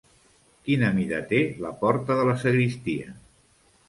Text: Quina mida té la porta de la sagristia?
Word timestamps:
Quina 0.69 0.87
mida 0.95 1.19
té 1.33 1.41
la 1.65 1.73
porta 1.81 2.15
de 2.21 2.23
la 2.31 2.33
sagristia? 2.45 3.13